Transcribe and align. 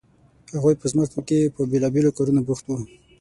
هغوی 0.57 0.75
په 0.81 0.85
ځمکو 0.91 1.19
کې 1.27 1.53
په 1.55 1.61
بیلابیلو 1.71 2.15
کارونو 2.17 2.41
بوخت 2.47 2.65
وو. 2.67 2.77